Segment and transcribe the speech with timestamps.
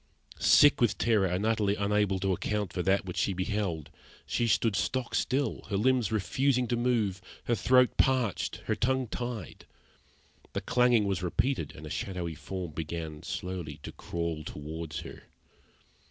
[0.39, 3.91] Sick with terror and utterly unable to account for what she beheld,
[4.25, 9.67] she stood stock still, her limbs refusing to move, her throat parched, her tongue tied.
[10.53, 15.25] The clanging was repeated, and a shadowy form began slowly to crawl towards her.